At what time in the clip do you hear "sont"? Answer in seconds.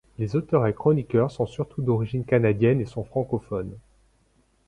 1.29-1.45, 2.87-3.03